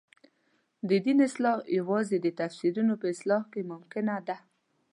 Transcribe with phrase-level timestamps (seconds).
[0.89, 4.37] د دین اصلاح یوازې د تفسیرونو په اصلاح کې ممکنه ده.